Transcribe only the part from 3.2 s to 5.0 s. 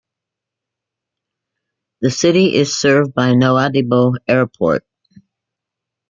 Nouadhibou Airport.